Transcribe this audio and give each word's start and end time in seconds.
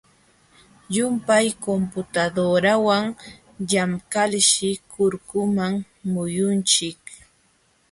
Llumpay 0.91 1.47
computadorawan 1.65 3.05
llamkalshi 3.69 4.69
kurkuman 4.91 5.73
muyunchik. 6.11 6.99